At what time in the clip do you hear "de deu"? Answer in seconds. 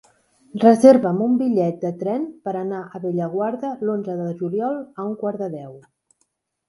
5.47-5.81